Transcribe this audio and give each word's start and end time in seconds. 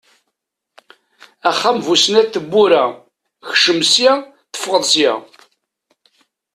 Axxam 1.49 1.77
bu 1.85 1.93
snat 2.03 2.27
n 2.29 2.31
tebbura, 2.33 2.83
ekcem 3.49 3.79
sya, 3.91 4.13
teffeɣeḍ 4.53 4.83
sya! 4.93 5.13